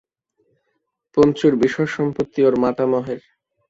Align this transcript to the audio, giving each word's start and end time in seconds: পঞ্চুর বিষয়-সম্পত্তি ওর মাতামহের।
পঞ্চুর 1.17 1.53
বিষয়-সম্পত্তি 1.63 2.39
ওর 2.43 2.55
মাতামহের। 2.63 3.21